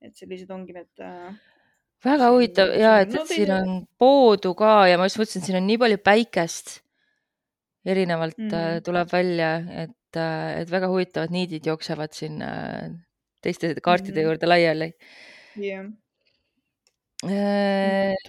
et 0.03 0.17
sellised 0.17 0.51
ongi 0.51 0.77
need 0.77 1.05
äh, 1.07 1.33
väga 2.05 2.29
huvitav 2.35 2.75
ja 2.77 2.93
et, 3.01 3.15
et 3.15 3.33
siin 3.33 3.55
on 3.55 3.73
poodu 3.99 4.53
ka 4.59 4.75
ja 4.91 5.01
ma 5.01 5.09
just 5.09 5.21
mõtlesin, 5.23 5.41
et 5.41 5.49
siin 5.49 5.61
on 5.63 5.67
nii 5.71 5.81
palju 5.81 6.03
päikest 6.05 6.77
erinevalt 7.87 8.37
mm 8.37 8.53
-hmm. 8.53 8.85
tuleb 8.85 9.13
välja, 9.13 9.57
et, 9.87 10.17
äh, 10.17 10.61
et 10.61 10.71
väga 10.71 10.93
huvitavad 10.93 11.33
niidid 11.33 11.67
jooksevad 11.73 12.13
siin 12.13 12.43
äh, 12.43 12.91
teiste 13.41 13.75
kaartide 13.81 14.21
mm 14.21 14.29
juurde 14.29 14.47
laiali 14.47 14.93
yeah.. 15.61 15.87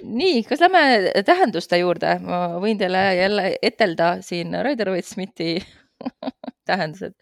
nii, 0.04 0.44
kas 0.48 0.64
lähme 0.64 1.14
tähenduste 1.28 1.80
juurde, 1.82 2.18
ma 2.26 2.44
võin 2.64 2.80
teile 2.82 3.04
jälle 3.18 3.46
etelda 3.62 4.14
siin 4.26 4.56
Rider-Waite 4.68 5.08
Smithi 5.08 5.54
tähendused. 6.70 7.16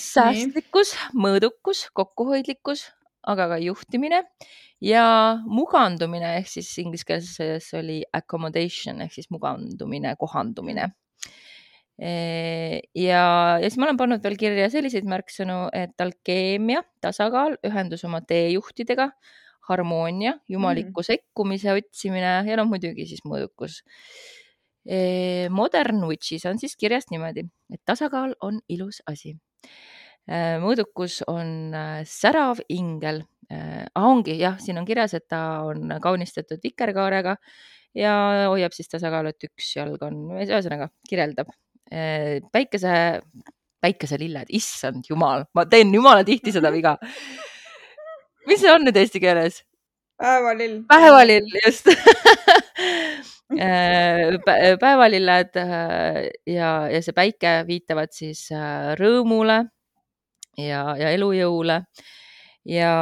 säästlikkus, 0.00 0.94
mõõdukus, 1.12 1.86
kokkuhoidlikkus, 1.92 2.86
aga 3.26 3.50
ka 3.52 3.58
juhtimine 3.60 4.22
ja 4.80 5.04
mugandumine 5.46 6.36
ehk 6.38 6.48
siis 6.50 6.70
inglise 6.82 7.08
keeles 7.08 7.72
oli 7.76 8.00
accommodation 8.12 9.02
ehk 9.04 9.18
siis 9.18 9.30
mugandumine, 9.34 10.14
kohandumine. 10.20 10.90
Ja, 11.98 13.22
ja 13.56 13.64
siis 13.64 13.78
ma 13.80 13.88
olen 13.88 13.98
pannud 14.00 14.24
veel 14.24 14.36
kirja 14.40 14.68
selliseid 14.72 15.06
märksõnu, 15.08 15.66
et 15.76 15.96
alkeemia, 16.02 16.82
tasakaal, 17.04 17.56
ühendus 17.64 18.04
oma 18.08 18.20
teejuhtidega, 18.20 19.10
harmoonia, 19.70 20.36
jumaliku 20.48 21.00
mm. 21.00 21.08
sekkumise 21.08 21.72
otsimine 21.74 22.34
ja 22.46 22.58
noh, 22.60 22.68
muidugi 22.70 23.08
siis 23.08 23.24
mõõdukus. 23.26 23.80
Modern 25.50 26.04
Witchis 26.06 26.44
on 26.46 26.60
siis 26.62 26.76
kirjas 26.78 27.08
niimoodi, 27.10 27.42
et 27.74 27.80
tasakaal 27.88 28.36
on 28.46 28.60
ilus 28.70 29.00
asi. 29.10 29.34
mõõdukus 30.62 31.20
on 31.30 31.74
äh, 31.74 32.00
särav 32.02 32.58
ingel 32.68 33.20
äh,. 33.50 33.86
ongi 33.94 34.34
jah, 34.40 34.56
siin 34.58 34.78
on 34.78 34.86
kirjas, 34.86 35.14
et 35.14 35.28
ta 35.30 35.62
on 35.62 35.92
kaunistatud 36.02 36.58
vikerkaarega 36.62 37.36
ja 37.94 38.14
hoiab 38.50 38.74
siis 38.74 38.90
tasakaalu, 38.90 39.30
et 39.30 39.46
üks 39.46 39.76
jalg 39.76 40.02
on, 40.02 40.18
ühesõnaga 40.34 40.90
kirjeldab 41.08 41.52
äh, 41.52 41.65
päikese, 41.90 42.96
päikeselilled, 43.82 44.50
issand 44.58 45.06
jumal, 45.08 45.46
ma 45.54 45.66
teen 45.70 45.94
jumala 45.94 46.24
tihti 46.26 46.54
seda 46.54 46.72
viga. 46.74 46.96
mis 48.46 48.60
see 48.62 48.72
on 48.72 48.86
nüüd 48.86 48.96
eesti 48.98 49.22
keeles? 49.22 49.62
päevalill. 50.18 50.82
päevalill, 50.88 51.48
just 51.66 51.88
äh, 53.60 54.36
päevalilled 54.80 55.56
äh, 55.60 56.20
ja, 56.46 56.70
ja 56.90 57.02
see 57.04 57.16
päike 57.16 57.58
viitavad 57.68 58.14
siis 58.16 58.46
äh, 58.54 58.94
rõõmule 58.98 59.62
ja, 60.56 60.82
ja 60.96 61.12
elujõule 61.12 61.82
ja, 62.66 62.94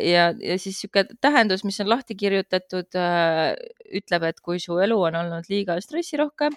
ja, 0.00 0.30
ja 0.38 0.58
siis 0.58 0.78
niisugune 0.78 1.18
tähendus, 1.20 1.64
mis 1.66 1.80
on 1.82 1.90
lahti 1.90 2.16
kirjutatud 2.18 2.96
äh,, 2.98 3.52
ütleb, 3.98 4.30
et 4.30 4.40
kui 4.40 4.62
su 4.62 4.78
elu 4.80 4.98
on 5.10 5.18
olnud 5.24 5.50
liiga 5.52 5.76
stressirohke, 5.82 6.52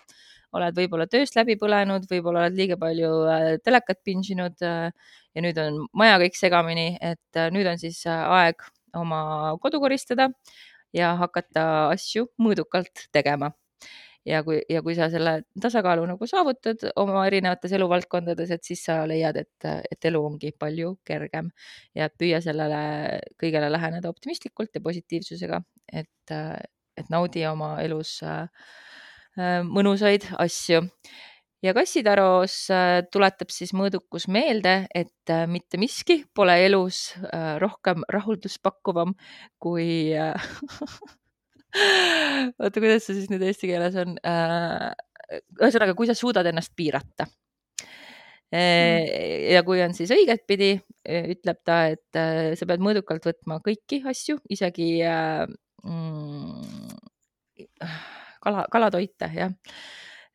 oled 0.55 0.77
võib-olla 0.77 1.07
tööst 1.09 1.35
läbi 1.37 1.57
põlenud, 1.59 2.05
võib-olla 2.11 2.45
oled 2.45 2.57
liiga 2.57 2.77
palju 2.81 3.11
äh, 3.31 3.49
telekat 3.65 4.01
pinšinud 4.05 4.63
äh, 4.65 4.89
ja 5.35 5.43
nüüd 5.43 5.59
on 5.61 5.83
maja 5.97 6.19
kõik 6.21 6.39
segamini, 6.39 6.95
et 7.01 7.39
äh, 7.39 7.51
nüüd 7.53 7.67
on 7.71 7.81
siis 7.81 8.01
aeg 8.11 8.63
oma 8.95 9.55
kodu 9.63 9.81
koristada 9.83 10.29
ja 10.95 11.15
hakata 11.19 11.91
asju 11.91 12.29
mõõdukalt 12.41 13.09
tegema. 13.15 13.51
Ja 14.25 14.39
kui, 14.41 14.57
ja 14.69 14.79
kui 14.81 14.95
sa 14.97 15.05
selle 15.13 15.43
tasakaalu 15.61 16.07
nagu 16.09 16.25
saavutad 16.25 16.81
oma 16.97 17.27
erinevates 17.27 17.75
eluvaldkondades, 17.77 18.49
et 18.55 18.63
siis 18.65 18.81
sa 18.87 19.03
leiad, 19.05 19.37
et, 19.37 19.67
et 19.91 20.07
elu 20.09 20.21
ongi 20.31 20.49
palju 20.57 20.95
kergem 21.05 21.51
ja 21.93 22.07
püüa 22.09 22.39
sellele 22.41 22.79
kõigele 23.37 23.69
läheneda 23.69 24.09
optimistlikult 24.09 24.73
ja 24.73 24.81
positiivsusega, 24.81 25.61
et, 25.93 26.33
et 26.33 27.13
naudi 27.13 27.45
oma 27.45 27.75
elus 27.83 28.15
äh, 28.25 28.49
mõnusaid 29.37 30.29
asju 30.39 30.85
ja 31.65 31.73
kassitaros 31.75 32.55
äh, 32.73 32.99
tuletab 33.13 33.49
siis 33.53 33.73
mõõdukus 33.77 34.27
meelde, 34.31 34.75
et 34.95 35.33
äh, 35.33 35.45
mitte 35.49 35.79
miski 35.81 36.23
pole 36.35 36.55
elus 36.65 37.07
rohkem 37.61 38.05
rahuldust 38.11 38.61
pakkuvam 38.65 39.15
kui 39.61 40.13
oota, 42.61 42.79
kuidas 42.79 43.07
see 43.07 43.15
siis 43.19 43.31
nüüd 43.31 43.43
eesti 43.47 43.71
keeles 43.71 43.95
on? 44.01 44.09
Äh, 44.21 44.91
ühesõnaga, 45.57 45.93
kui 45.97 46.07
sa 46.09 46.15
suudad 46.17 46.45
ennast 46.51 46.73
piirata. 46.77 47.23
Mm. 48.55 49.01
ja 49.51 49.63
kui 49.65 49.79
on 49.83 49.91
siis 49.97 50.11
õigetpidi, 50.13 50.77
ütleb 51.33 51.57
ta, 51.65 51.79
et 51.91 52.15
äh, 52.15 52.53
sa 52.55 52.67
pead 52.69 52.79
mõõdukalt 52.85 53.25
võtma 53.27 53.57
kõiki 53.65 53.97
asju, 54.07 54.37
isegi 54.53 55.01
mm, 55.01 56.61
kala, 58.45 58.65
kalatoite, 58.71 59.31
jah. 59.35 59.53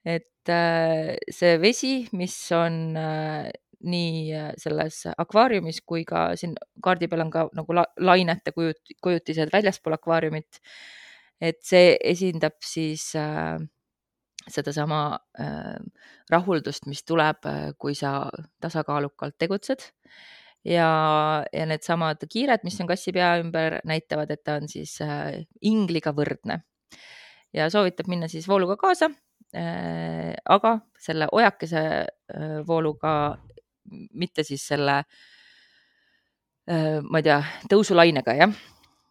et 0.04 0.52
see 1.30 1.56
vesi, 1.62 1.94
mis 2.16 2.36
on 2.56 2.78
nii 3.80 4.38
selles 4.60 5.02
akvaariumis 5.12 5.80
kui 5.88 6.02
ka 6.08 6.30
siin 6.36 6.56
kaardi 6.84 7.08
peal 7.08 7.22
on 7.24 7.30
ka 7.32 7.46
nagu 7.56 7.76
la, 7.76 7.84
lainete 7.96 8.52
kujut-, 8.56 8.96
kujutised 9.04 9.52
väljaspool 9.52 9.96
akvaariumit 9.96 10.58
et 11.40 11.60
see 11.64 11.94
esindab 12.12 12.58
siis 12.64 13.06
äh, 13.16 13.56
sedasama 14.48 15.18
äh, 15.40 15.78
rahuldust, 16.30 16.86
mis 16.90 17.02
tuleb, 17.08 17.44
äh, 17.48 17.70
kui 17.80 17.96
sa 17.98 18.30
tasakaalukalt 18.62 19.38
tegutsed 19.40 19.86
ja, 20.64 20.90
ja 21.52 21.68
needsamad 21.68 22.24
kiired, 22.30 22.64
mis 22.64 22.78
on 22.80 22.90
kassi 22.90 23.14
pea 23.16 23.34
ümber, 23.42 23.80
näitavad, 23.88 24.32
et 24.32 24.44
ta 24.44 24.58
on 24.60 24.68
siis 24.70 24.98
äh, 25.04 25.42
ingliga 25.60 26.14
võrdne. 26.16 26.62
Ja 27.56 27.68
soovitab 27.72 28.10
minna 28.10 28.28
siis 28.28 28.48
vooluga 28.48 28.76
kaasa. 28.80 29.10
aga 30.54 30.70
selle 30.98 31.26
ojakese 31.32 31.80
vooluga, 32.66 33.12
mitte 34.14 34.44
siis 34.46 34.62
selle, 34.70 35.00
ma 36.70 37.18
ei 37.18 37.26
tea, 37.26 37.40
tõusulainega 37.72 38.36
jah, 38.38 38.54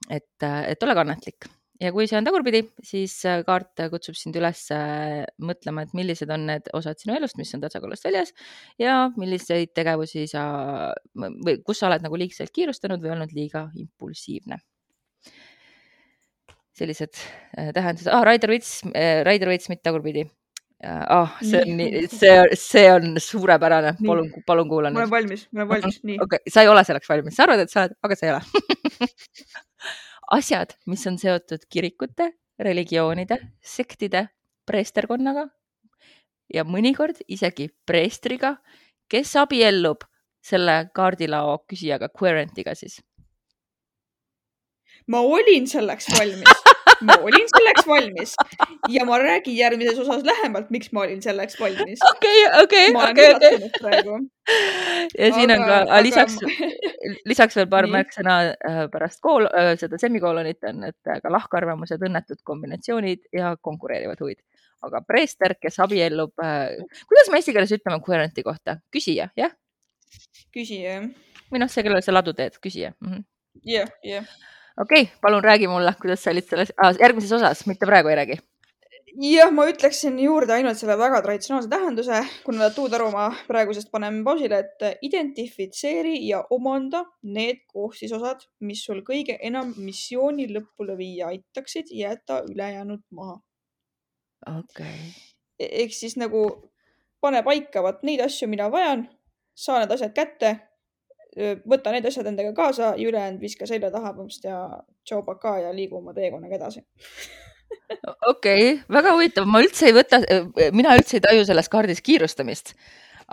et, 0.07 0.47
et 0.47 0.87
ole 0.87 0.95
kannatlik 0.95 1.49
ja 1.79 1.91
kui 1.95 2.07
see 2.09 2.17
on 2.19 2.27
tagurpidi, 2.27 2.63
siis 2.85 3.13
äh, 3.27 3.41
kaart 3.47 3.85
kutsub 3.91 4.17
sind 4.19 4.37
üles 4.39 4.65
äh, 4.75 5.23
mõtlema, 5.45 5.85
et 5.85 5.93
millised 5.97 6.31
on 6.33 6.45
need 6.49 6.67
osad 6.77 6.99
sinu 6.99 7.15
elust, 7.15 7.37
mis 7.39 7.53
on 7.55 7.63
tasakaalust 7.63 8.07
väljas 8.09 8.33
ja 8.81 8.97
milliseid 9.19 9.73
tegevusi 9.77 10.25
sa 10.31 10.43
või 11.15 11.59
kus 11.65 11.81
sa 11.81 11.89
oled 11.89 12.03
nagu 12.05 12.19
liigselt 12.19 12.53
kiirustanud 12.55 13.03
või 13.03 13.15
olnud 13.15 13.35
liiga 13.35 13.67
impulsiivne. 13.79 14.59
Sellised 16.79 17.15
äh, 17.19 17.71
tähendused. 17.75 18.09
Ah,, 18.11 18.23
Raider 18.27 18.51
Vits, 18.55 18.79
Raider 19.27 19.51
Vits, 19.51 19.69
mitte 19.71 19.85
tagurpidi. 19.89 20.25
Ah, 20.79 21.35
see 21.43 21.59
on 21.59 21.73
nii, 21.75 22.05
see, 22.21 22.35
see 22.55 22.85
on 22.93 23.17
suurepärane, 23.19 23.97
palun, 23.99 24.29
palun 24.47 24.69
kuula 24.69 24.87
nüüd. 24.87 24.95
ma 24.95 25.01
olen 25.03 25.11
valmis, 25.11 25.41
ma 25.51 25.65
olen 25.65 25.69
valmis, 25.73 25.97
nii. 26.07 26.15
okei 26.23 26.39
okay,, 26.39 26.53
sa 26.55 26.63
ei 26.63 26.69
ole 26.71 26.83
selleks 26.87 27.09
valmis, 27.11 27.35
sa 27.35 27.43
arvad, 27.43 27.65
et 27.65 27.73
sa 27.73 27.81
oled, 27.83 27.97
aga 28.07 28.15
sa 28.15 28.29
ei 28.29 28.31
ole. 28.37 29.07
Asjad, 30.39 30.71
mis 30.87 31.03
on 31.09 31.17
seotud 31.19 31.65
kirikute, 31.73 32.29
religioonide, 32.63 33.41
sektide, 33.59 34.29
preesterkonnaga 34.69 35.49
ja 36.53 36.63
mõnikord 36.63 37.19
isegi 37.27 37.67
preestriga, 37.89 38.55
kes 39.11 39.35
abiellub 39.41 40.07
selle 40.45 40.85
kaardilao 40.95 41.57
küsijaga, 41.67 42.07
querent'iga 42.15 42.77
siis. 42.77 43.01
ma 45.09 45.19
olin 45.25 45.67
selleks 45.67 46.07
valmis 46.15 46.68
ma 47.07 47.15
olin 47.23 47.47
selleks 47.51 47.87
valmis 47.87 48.35
ja 48.89 49.05
ma 49.07 49.19
räägin 49.21 49.55
järgmises 49.57 49.99
osas 50.03 50.23
lähemalt, 50.27 50.69
miks 50.73 50.91
ma 50.91 51.05
olin 51.05 51.21
selleks 51.21 51.59
valmis. 51.59 51.99
okei, 52.11 52.45
okei, 52.63 52.87
okei, 52.95 53.31
okei. 53.35 53.55
ja 55.17 55.33
siin 55.33 55.51
aga, 55.51 55.61
on 55.61 55.67
ka 55.67 55.79
aga... 55.81 56.01
lisaks 56.03 56.37
lisaks 57.29 57.57
veel 57.59 57.69
paar 57.71 57.87
märksõna 57.91 58.35
äh, 58.51 58.81
pärast 58.91 59.21
kool, 59.23 59.47
äh, 59.47 59.73
seda 59.79 59.99
semikoolonit 60.01 60.63
on, 60.69 60.83
et 60.89 61.11
äh, 61.11 61.21
ka 61.23 61.31
lahkarvamused, 61.33 62.03
õnnetud 62.05 62.41
kombinatsioonid 62.47 63.29
ja 63.35 63.55
konkureerivad 63.61 64.21
huvid. 64.23 64.41
aga 64.79 65.01
preester, 65.03 65.57
kes 65.59 65.75
abiellub, 65.83 66.31
kuidas 66.39 67.27
me 67.27 67.41
eesti 67.41 67.51
keeles 67.51 67.73
ütleme 67.75 67.97
querent'i 67.99 68.45
kohta, 68.47 68.77
küsija, 68.95 69.25
jah? 69.35 69.51
küsija, 70.55 71.01
või 71.51 71.59
noh, 71.59 71.67
see, 71.67 71.83
kellele 71.83 71.99
sa 72.01 72.15
ladu 72.15 72.31
teed, 72.33 72.55
küsija. 72.63 72.93
Mhm. 73.03 73.25
jah, 73.67 73.91
jah 74.07 74.29
okei 74.79 75.01
okay,, 75.01 75.15
palun 75.21 75.43
räägi 75.43 75.67
mulle, 75.67 75.93
kuidas 76.01 76.23
sa 76.23 76.31
olid 76.31 76.47
selles 76.47 76.71
ah,, 76.77 76.93
järgmises 76.99 77.31
osas, 77.39 77.65
mitte 77.67 77.85
praegu 77.89 78.11
ei 78.11 78.15
räägi. 78.19 78.37
jah, 79.19 79.51
ma 79.51 79.65
ütleksin 79.67 80.19
juurde 80.21 80.53
ainult 80.55 80.77
selle 80.79 80.95
väga 80.97 81.21
traditsionaalse 81.25 81.69
tähenduse, 81.69 82.21
kuna 82.45 82.69
Tuudaru 82.75 83.09
ma 83.11 83.27
praegusest 83.47 83.91
panen 83.91 84.21
pausile, 84.23 84.59
et 84.63 85.01
identifitseeri 85.01 86.15
ja 86.27 86.43
omanda 86.49 87.03
need 87.23 87.65
koostisosad, 87.73 88.45
mis 88.59 88.85
sul 88.85 89.03
kõige 89.07 89.37
enam 89.51 89.73
missiooni 89.77 90.47
lõpule 90.53 90.97
viia 90.97 91.33
aitaksid, 91.33 91.91
jäta 91.91 92.43
ülejäänud 92.49 93.03
maha. 93.11 93.39
okei 94.47 94.63
okay.. 94.63 95.69
ehk 95.83 95.93
siis 95.93 96.15
nagu 96.17 96.45
pane 97.21 97.43
paika, 97.43 97.83
vot 97.83 98.03
neid 98.07 98.23
asju, 98.23 98.47
mida 98.47 98.71
vajan, 98.71 99.09
saa 99.55 99.81
need 99.81 99.91
asjad 99.91 100.15
kätte 100.15 100.55
võta 101.69 101.93
need 101.93 102.07
asjad 102.09 102.27
endaga 102.31 102.53
kaasa 102.57 102.93
ja 102.97 103.09
ülejäänud 103.09 103.41
viska 103.43 103.67
selja 103.69 103.91
taha 103.93 104.15
põhimõtteliselt 104.15 104.49
ja 104.49 104.63
tšau 105.05 105.21
baka 105.27 105.59
ja 105.65 105.73
liigu 105.75 105.99
oma 105.99 106.15
teekonnaga 106.17 106.57
edasi 106.57 106.83
okei 108.27 108.73
okay,, 108.73 108.79
väga 108.89 109.13
huvitav, 109.15 109.45
ma 109.49 109.61
üldse 109.63 109.89
ei 109.89 109.95
võta, 109.95 110.19
mina 110.75 110.95
üldse 110.97 111.17
ei 111.17 111.23
taju 111.25 111.45
selles 111.47 111.69
kaardis 111.71 112.01
kiirustamist. 112.05 112.73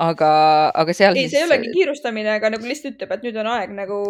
aga, 0.07 0.31
aga 0.77 0.93
seal. 0.97 1.17
ei 1.17 1.25
siis..., 1.25 1.33
see 1.33 1.45
ei 1.45 1.49
olegi 1.49 1.73
kiirustamine, 1.73 2.35
aga 2.37 2.51
nagu 2.53 2.69
lihtsalt 2.69 2.97
ütleb, 2.97 3.15
et 3.17 3.23
nüüd 3.25 3.39
on 3.41 3.49
aeg 3.55 3.73
nagu 3.77 4.01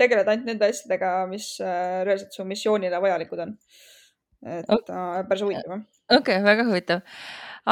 tegeleda 0.00 0.34
ainult 0.34 0.50
nende 0.50 0.70
asjadega, 0.72 1.12
mis 1.30 1.52
äh, 1.62 2.00
reaalselt 2.08 2.34
su 2.34 2.46
missioonile 2.48 3.02
vajalikud 3.04 3.44
on. 3.46 3.54
et 4.46 4.74
okay. 4.74 5.22
päris 5.30 5.46
huvitav. 5.46 5.78
okei 6.10 6.18
okay,, 6.18 6.42
väga 6.46 6.66
huvitav 6.66 7.06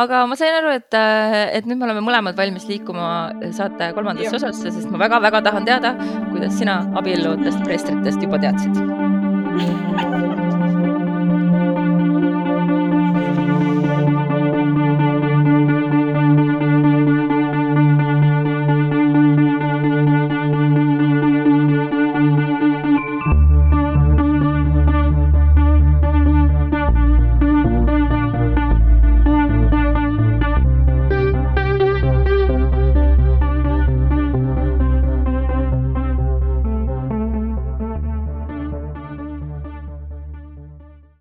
aga 0.03 0.25
ma 0.29 0.39
sain 0.39 0.55
aru, 0.61 0.73
et, 0.77 0.91
äh, 0.95 1.57
et 1.59 1.69
nüüd 1.69 1.81
me 1.81 1.89
oleme 1.89 2.05
mõlemad 2.05 2.39
valmis 2.39 2.69
liikuma 2.71 3.11
saate 3.57 3.93
kolmandasse 3.97 4.37
osasse, 4.41 4.73
sest 4.79 4.93
ma 4.93 5.01
väga-väga 5.07 5.45
tahan 5.49 5.69
teada, 5.69 5.95
kuidas 6.31 6.59
sina 6.61 6.83
abielluvatest 7.01 7.65
preestritest 7.65 8.27
juba 8.29 8.43
teadsid 8.43 8.75